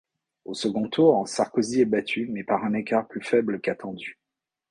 [0.45, 4.17] Au second tour, Sarkozy est battu mais par un écart plus faible qu'attendu.